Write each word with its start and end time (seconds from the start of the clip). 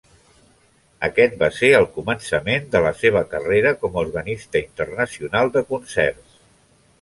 Aquest 1.07 1.35
va 1.41 1.49
ser 1.57 1.69
el 1.79 1.85
començament 1.97 2.65
de 2.77 2.81
la 2.87 2.93
seva 3.03 3.21
carrera 3.35 3.75
com 3.83 4.01
a 4.01 4.05
organista 4.05 4.63
internacional 4.63 5.55
de 5.59 5.65
concerts. 5.75 6.41